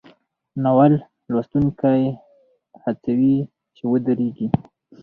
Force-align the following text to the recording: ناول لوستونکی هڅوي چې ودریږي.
ناول 0.63 0.93
لوستونکی 1.31 2.01
هڅوي 2.83 3.35
چې 3.75 3.83
ودریږي. 3.91 4.47